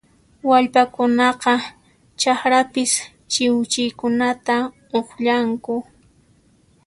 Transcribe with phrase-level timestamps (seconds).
[0.49, 1.53] Wallpakunaqa
[2.19, 2.91] chakrapis
[3.31, 4.55] chiwchinkunata
[4.97, 5.73] uqllanku